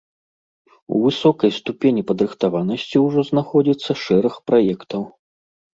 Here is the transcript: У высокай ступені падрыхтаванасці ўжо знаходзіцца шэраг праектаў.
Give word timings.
У 0.95 1.01
высокай 1.03 1.53
ступені 1.59 2.01
падрыхтаванасці 2.13 2.97
ўжо 3.05 3.19
знаходзіцца 3.31 3.91
шэраг 4.07 4.45
праектаў. 4.51 5.01